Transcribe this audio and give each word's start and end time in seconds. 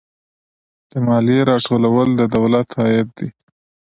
د 0.91 0.93
مالیې 1.07 1.39
راټولول 1.51 2.09
د 2.15 2.21
دولت 2.35 2.67
عاید 2.79 3.07
دی 3.17 3.29